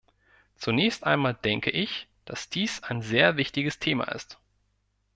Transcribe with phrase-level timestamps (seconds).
[0.55, 4.39] Zunächst einmal denke ich, dass dies ein sehr wichtiges Thema ist.